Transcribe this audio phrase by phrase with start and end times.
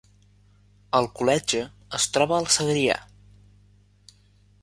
[0.99, 1.61] Alcoletge
[1.99, 2.97] es troba al Segrià